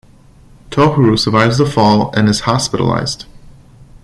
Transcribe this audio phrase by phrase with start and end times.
[0.71, 3.25] Tohru survives the fall and is hospitalized.